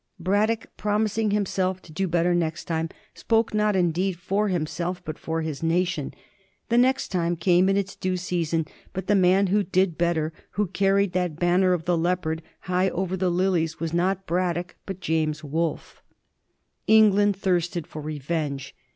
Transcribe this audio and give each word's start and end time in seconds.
Brad 0.19 0.49
dock, 0.49 0.65
promising 0.77 1.29
himself 1.29 1.79
to 1.83 1.91
do 1.91 2.07
better 2.07 2.33
next 2.33 2.65
time, 2.65 2.89
spoke 3.13 3.53
not 3.53 3.75
indeed 3.75 4.17
for 4.17 4.47
himself, 4.47 4.99
but 5.05 5.19
for 5.19 5.43
his 5.43 5.61
nation. 5.61 6.11
The 6.69 6.79
next 6.79 7.09
time 7.09 7.35
came 7.35 7.69
in 7.69 7.77
its 7.77 7.95
due 7.95 8.17
season, 8.17 8.65
but 8.93 9.05
the 9.05 9.13
man 9.13 9.45
who 9.45 9.63
'^ 9.63 9.71
did 9.71 9.99
b^ter," 9.99 10.31
who 10.53 10.65
carried 10.65 11.13
that" 11.13 11.35
banner 11.45 11.73
of 11.73 11.85
the 11.85 11.95
Leopard" 11.99 12.41
high 12.61 12.89
over 12.89 13.15
the 13.15 13.29
Lilies, 13.29 13.79
was 13.79 13.93
not 13.93 14.25
Braddock, 14.25 14.73
but 14.87 15.01
James 15.01 15.43
Wolfe. 15.43 16.01
England 16.87 17.35
thirsted 17.35 17.85
for 17.85 18.01
revenge. 18.01 18.73